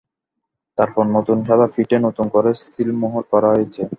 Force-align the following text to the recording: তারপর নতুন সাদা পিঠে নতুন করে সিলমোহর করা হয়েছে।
তারপর 0.77 1.03
নতুন 1.15 1.37
সাদা 1.47 1.67
পিঠে 1.73 1.97
নতুন 2.07 2.25
করে 2.35 2.49
সিলমোহর 2.63 3.23
করা 3.31 3.49
হয়েছে। 3.53 3.81